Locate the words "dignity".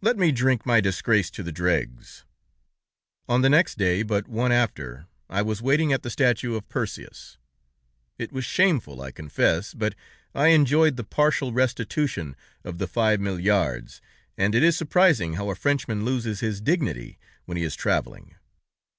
16.62-17.18